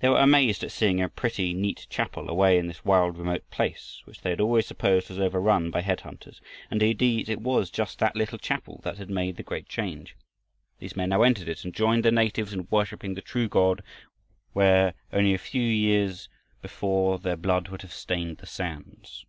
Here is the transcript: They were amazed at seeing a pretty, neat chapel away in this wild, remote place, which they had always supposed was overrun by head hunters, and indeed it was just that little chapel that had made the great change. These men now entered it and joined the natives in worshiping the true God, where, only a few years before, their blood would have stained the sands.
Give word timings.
They 0.00 0.08
were 0.08 0.16
amazed 0.16 0.64
at 0.64 0.72
seeing 0.72 1.02
a 1.02 1.10
pretty, 1.10 1.52
neat 1.52 1.86
chapel 1.90 2.30
away 2.30 2.56
in 2.56 2.68
this 2.68 2.86
wild, 2.86 3.18
remote 3.18 3.50
place, 3.50 4.00
which 4.06 4.22
they 4.22 4.30
had 4.30 4.40
always 4.40 4.64
supposed 4.66 5.10
was 5.10 5.18
overrun 5.18 5.70
by 5.70 5.82
head 5.82 6.00
hunters, 6.00 6.40
and 6.70 6.82
indeed 6.82 7.28
it 7.28 7.42
was 7.42 7.68
just 7.68 7.98
that 7.98 8.16
little 8.16 8.38
chapel 8.38 8.80
that 8.82 8.96
had 8.96 9.10
made 9.10 9.36
the 9.36 9.42
great 9.42 9.68
change. 9.68 10.16
These 10.78 10.96
men 10.96 11.10
now 11.10 11.20
entered 11.20 11.50
it 11.50 11.64
and 11.66 11.74
joined 11.74 12.02
the 12.06 12.10
natives 12.10 12.54
in 12.54 12.66
worshiping 12.70 13.12
the 13.12 13.20
true 13.20 13.46
God, 13.50 13.82
where, 14.54 14.94
only 15.12 15.34
a 15.34 15.38
few 15.38 15.60
years 15.60 16.30
before, 16.62 17.18
their 17.18 17.36
blood 17.36 17.68
would 17.68 17.82
have 17.82 17.92
stained 17.92 18.38
the 18.38 18.46
sands. 18.46 19.26